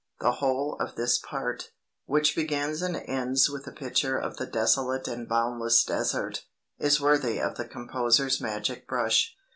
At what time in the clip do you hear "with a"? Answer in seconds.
3.51-3.71